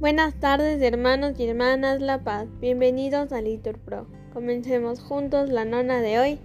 [0.00, 4.06] Buenas tardes hermanos y hermanas La Paz, bienvenidos a Litur Pro.
[4.32, 6.38] Comencemos juntos la nona de hoy,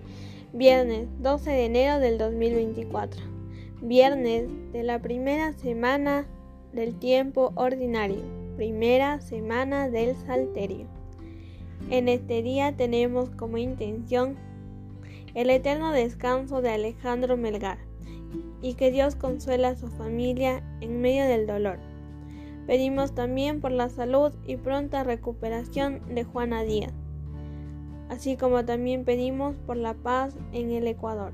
[0.53, 3.21] viernes 12 de enero del 2024,
[3.83, 6.25] viernes de la primera semana
[6.71, 8.23] del tiempo ordinario,
[8.55, 10.87] primera semana del Salterio.
[11.91, 14.35] En este día tenemos como intención
[15.35, 17.77] el eterno descanso de Alejandro Melgar
[18.63, 21.92] y que Dios consuela a su familia en medio del dolor.
[22.67, 26.93] Pedimos también por la salud y pronta recuperación de Juana Díaz,
[28.09, 31.33] así como también pedimos por la paz en el Ecuador.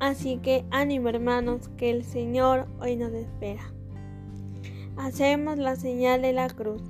[0.00, 3.72] Así que ánimo hermanos, que el Señor hoy nos espera.
[4.96, 6.82] Hacemos la señal de la cruz.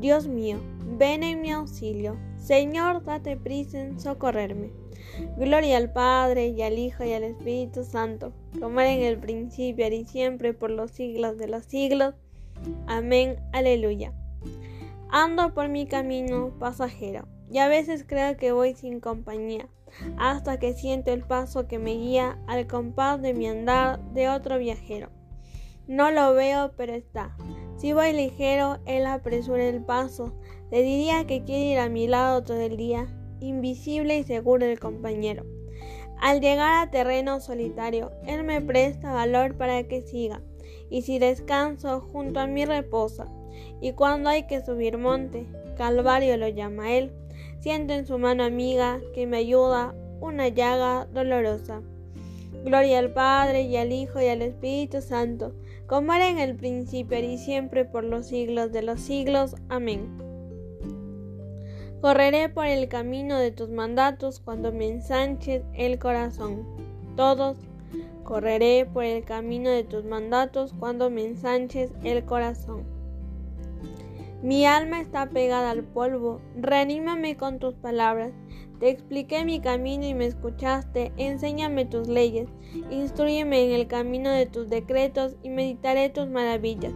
[0.00, 0.58] Dios mío,
[0.98, 2.16] ven en mi auxilio.
[2.38, 4.70] Señor, date prisa en socorrerme.
[5.38, 9.86] Gloria al Padre y al Hijo y al Espíritu Santo, como era en el principio
[9.88, 12.14] y siempre por los siglos de los siglos.
[12.86, 14.12] Amén, aleluya.
[15.10, 19.68] Ando por mi camino pasajero y a veces creo que voy sin compañía,
[20.18, 24.58] hasta que siento el paso que me guía al compás de mi andar de otro
[24.58, 25.10] viajero.
[25.86, 27.36] No lo veo, pero está.
[27.76, 30.34] Si voy ligero, él apresura el paso.
[30.72, 33.06] Le diría que quiere ir a mi lado todo el día,
[33.38, 35.44] invisible y seguro el compañero.
[36.20, 40.42] Al llegar a terreno solitario, él me presta valor para que siga
[40.90, 43.26] y si descanso junto a mí reposa.
[43.80, 47.12] Y cuando hay que subir monte, Calvario lo llama él,
[47.60, 51.82] siento en su mano amiga que me ayuda una llaga dolorosa.
[52.64, 55.54] Gloria al Padre y al Hijo y al Espíritu Santo,
[55.86, 59.54] como era en el principio y siempre por los siglos de los siglos.
[59.68, 60.26] Amén.
[62.00, 66.66] Correré por el camino de tus mandatos cuando me ensanches el corazón.
[67.16, 67.56] Todos
[68.26, 72.82] Correré por el camino de tus mandatos cuando me ensanches el corazón.
[74.42, 78.32] Mi alma está pegada al polvo, reanímame con tus palabras.
[78.80, 82.48] Te expliqué mi camino y me escuchaste, enséñame tus leyes,
[82.90, 86.94] instruyeme en el camino de tus decretos y meditaré tus maravillas.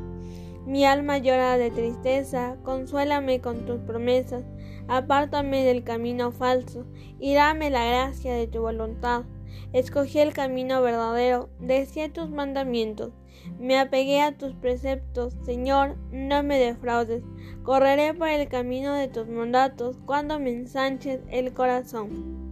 [0.67, 4.43] Mi alma llora de tristeza, consuélame con tus promesas,
[4.89, 6.87] apártame del camino falso
[7.21, 9.23] y dame la gracia de tu voluntad.
[9.73, 13.13] Escogí el camino verdadero, deseé tus mandamientos,
[13.59, 17.23] me apegué a tus preceptos, Señor, no me defraudes.
[17.63, 22.51] Correré por el camino de tus mandatos cuando me ensanches el corazón.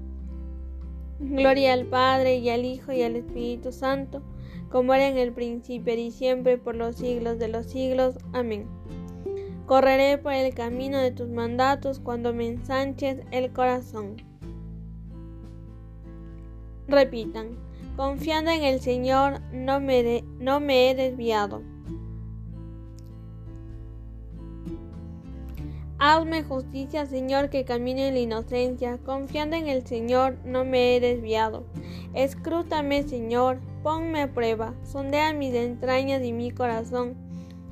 [1.18, 4.22] Gloria al Padre y al Hijo y al Espíritu Santo,
[4.70, 8.18] como era en el principio y siempre por los siglos de los siglos.
[8.32, 8.66] Amén.
[9.66, 14.27] Correré por el camino de tus mandatos cuando me ensanches el corazón.
[16.88, 17.48] Repitan,
[17.96, 21.60] confiando en el Señor no me, he desviado.
[25.98, 28.96] Hazme justicia, Señor, que camine en la inocencia.
[29.04, 31.66] Confiando en el Señor, no me he desviado.
[32.14, 37.16] Escrútame, Señor, ponme a prueba, sondea mis entrañas y mi corazón,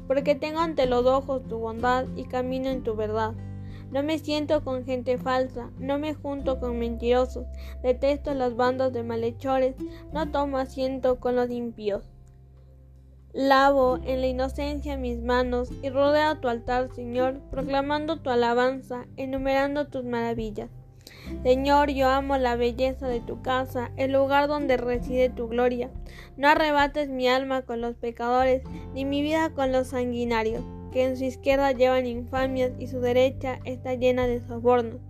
[0.06, 3.32] porque tengo ante los ojos tu bondad y camino en tu verdad.
[3.90, 7.46] No me siento con gente falsa, no me junto con mentirosos,
[7.82, 9.76] detesto las bandas de malhechores,
[10.12, 12.10] no tomo asiento con los impíos.
[13.32, 19.86] Lavo en la inocencia mis manos y rodeo tu altar, Señor, proclamando tu alabanza, enumerando
[19.88, 20.70] tus maravillas.
[21.42, 25.90] Señor, yo amo la belleza de tu casa, el lugar donde reside tu gloria.
[26.36, 28.62] No arrebates mi alma con los pecadores,
[28.94, 30.64] ni mi vida con los sanguinarios
[30.96, 35.02] que en su izquierda llevan infamias y su derecha está llena de sobornos.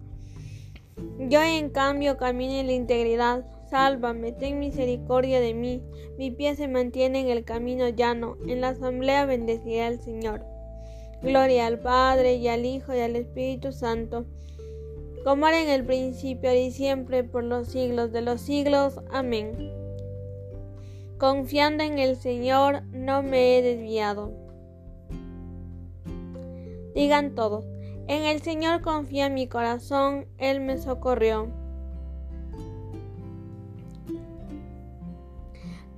[1.20, 3.44] Yo en cambio camino en la integridad.
[3.70, 5.84] Sálvame, ten misericordia de mí.
[6.18, 8.36] Mi pie se mantiene en el camino llano.
[8.48, 10.44] En la asamblea bendeciré al Señor.
[11.22, 14.26] Gloria al Padre y al Hijo y al Espíritu Santo,
[15.22, 18.98] como era en el principio y siempre por los siglos de los siglos.
[19.12, 19.52] Amén.
[21.18, 24.45] Confiando en el Señor, no me he desviado.
[26.96, 27.66] Digan todos,
[28.08, 31.48] en el Señor confía mi corazón, Él me socorrió.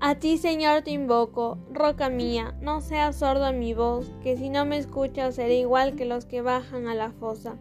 [0.00, 4.50] A ti, Señor, te invoco, roca mía, no seas sordo a mi voz, que si
[4.50, 7.54] no me escuchas seré igual que los que bajan a la fosa.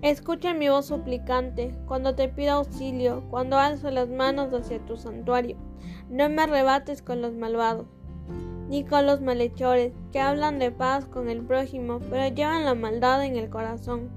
[0.00, 5.58] Escucha mi voz suplicante, cuando te pido auxilio, cuando alzo las manos hacia tu santuario.
[6.08, 7.88] No me arrebates con los malvados
[8.72, 13.22] ni con los malhechores, que hablan de paz con el prójimo, pero llevan la maldad
[13.22, 14.08] en el corazón.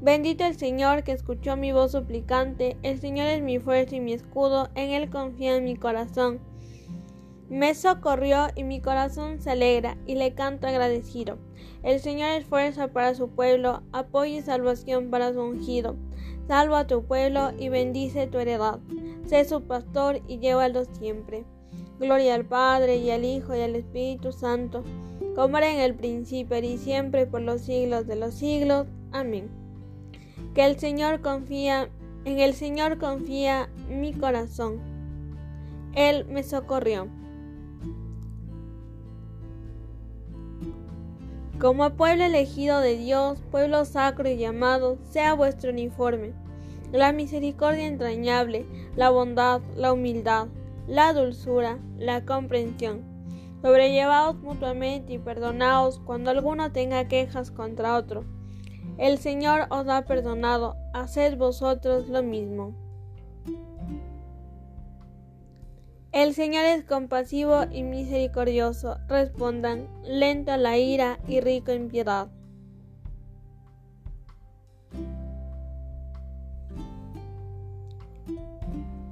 [0.00, 4.14] Bendito el Señor que escuchó mi voz suplicante, el Señor es mi fuerza y mi
[4.14, 6.40] escudo, en Él confía en mi corazón.
[7.50, 11.36] Me socorrió y mi corazón se alegra y le canto agradecido.
[11.82, 15.94] El Señor es fuerza para su pueblo, apoyo y salvación para su ungido.
[16.46, 18.78] Salva a tu pueblo y bendice tu heredad.
[19.26, 21.44] Sé su pastor y llévalo siempre.
[21.98, 24.84] Gloria al Padre y al Hijo y al Espíritu Santo,
[25.34, 28.86] como era en el principio y siempre por los siglos de los siglos.
[29.10, 29.48] Amén.
[30.54, 31.88] Que el Señor confía,
[32.24, 34.78] en el Señor confía mi corazón.
[35.94, 37.08] Él me socorrió.
[41.58, 46.32] Como pueblo elegido de Dios, pueblo sacro y llamado, sea vuestro uniforme.
[46.92, 50.46] La misericordia entrañable, la bondad, la humildad,
[50.88, 53.02] la dulzura, la comprensión.
[53.62, 58.24] Sobrellevaos mutuamente y perdonaos cuando alguno tenga quejas contra otro.
[58.96, 62.74] El Señor os ha perdonado, haced vosotros lo mismo.
[66.10, 68.96] El Señor es compasivo y misericordioso.
[69.08, 72.28] Respondan, lento a la ira y rico en piedad.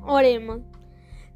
[0.07, 0.76] Oremos.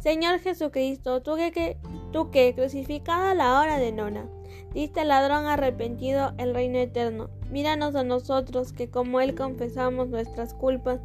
[0.02, 1.76] Señor Jesucristo, tú que,
[2.11, 4.26] tú que crucificada a la hora de nona,
[4.73, 7.29] diste al ladrón arrepentido el reino eterno.
[7.50, 11.00] Míranos a nosotros que como Él confesamos nuestras culpas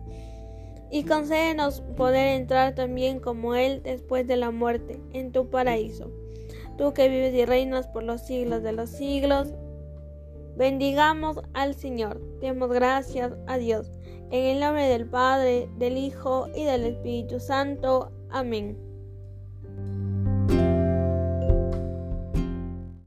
[0.89, 6.09] y concédenos poder entrar también como Él después de la muerte en tu paraíso.
[6.77, 9.53] Tú que vives y reinas por los siglos de los siglos,
[10.55, 12.21] bendigamos al Señor.
[12.39, 13.91] Demos gracias a Dios.
[14.31, 18.11] En el nombre del Padre, del Hijo y del Espíritu Santo.
[18.29, 18.84] Amén.